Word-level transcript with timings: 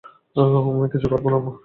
আমি 0.35 0.87
কিছুই 0.91 1.09
করবো 1.13 1.27
না, 1.33 1.37
মা। 1.45 1.51